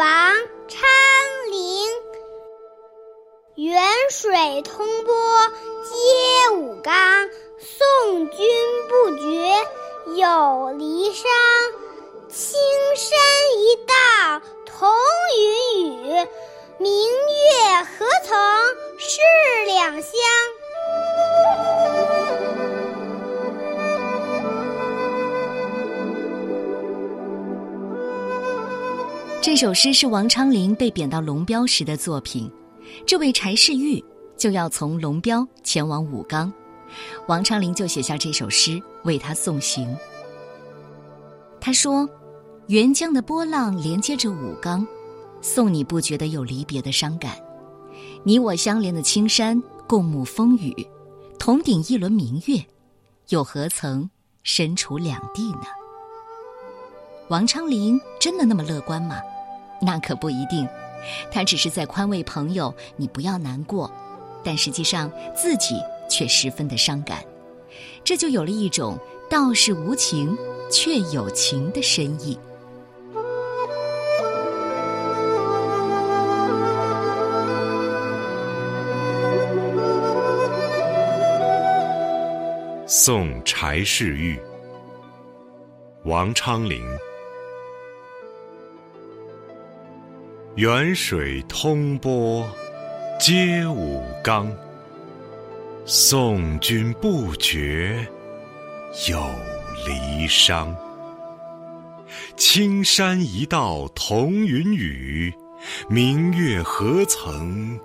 [0.00, 0.08] 王
[0.66, 0.80] 昌
[1.50, 1.86] 龄
[3.56, 5.14] 远水通波
[5.84, 7.28] 接武冈，
[7.58, 8.48] 送君
[8.88, 9.22] 不觉
[10.16, 11.30] 有离伤。
[12.30, 12.58] 青
[12.96, 13.18] 山
[13.58, 14.90] 一道同
[15.36, 16.28] 云雨，
[16.78, 18.38] 明月何曾
[18.98, 19.19] 是。
[29.42, 32.50] 这首诗是王昌龄被贬到龙标时的作品。
[33.06, 34.04] 这位柴世玉
[34.36, 36.52] 就要从龙标前往武冈，
[37.26, 39.96] 王昌龄就写下这首诗为他送行。
[41.58, 42.06] 他说
[42.68, 44.86] ：“沅江的波浪连接着武冈，
[45.40, 47.34] 送你不觉得有离别的伤感。
[48.22, 50.86] 你我相连的青山，共沐风雨，
[51.38, 52.62] 同顶一轮明月，
[53.30, 54.10] 又何曾
[54.42, 55.62] 身处两地呢？”
[57.30, 59.20] 王昌龄真的那么乐观吗？
[59.80, 60.68] 那可不一定，
[61.30, 63.88] 他只是在宽慰朋友，你不要难过，
[64.42, 65.76] 但实际上自己
[66.08, 67.24] 却十分的伤感，
[68.02, 68.98] 这就有了一种
[69.30, 70.36] 道是无情
[70.72, 72.36] 却有情的深意。
[82.88, 84.36] 送柴世玉，
[86.02, 86.84] 王昌龄。
[90.56, 92.46] 沅水通波
[93.20, 94.50] 接武冈，
[95.84, 98.04] 送君不觉
[99.08, 99.24] 有
[99.86, 100.76] 离伤。
[102.36, 105.32] 青山一道同云雨，
[105.88, 107.78] 明月何曾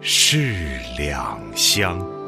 [0.00, 2.19] 是两乡。